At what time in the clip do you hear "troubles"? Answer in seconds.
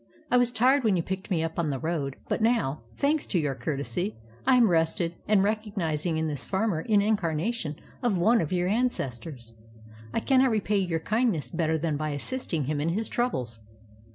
13.09-13.59